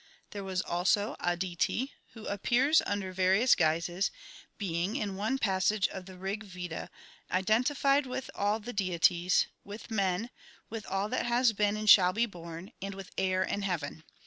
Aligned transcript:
There 0.31 0.43
was 0.43 0.63
also 0.63 1.15
Aditi, 1.19 1.93
who 2.13 2.25
appears 2.25 2.81
under 2.87 3.11
various 3.11 3.53
guises, 3.53 4.09
being, 4.57 4.95
in 4.95 5.15
one 5.15 5.37
passage 5.37 5.87
of 5.89 6.07
the 6.07 6.17
Rig 6.17 6.41
Veda, 6.43 6.89
identified 7.29 8.07
with 8.07 8.31
all 8.33 8.59
the 8.59 8.73
deities, 8.73 9.45
with 9.63 9.91
men, 9.91 10.31
with 10.71 10.87
all 10.87 11.07
that 11.09 11.27
has 11.27 11.53
been 11.53 11.77
and 11.77 11.87
shall 11.87 12.13
be 12.13 12.25
born, 12.25 12.71
and 12.81 12.95
with 12.95 13.11
air 13.15 13.43
and 13.43 13.63
heaven. 13.63 14.03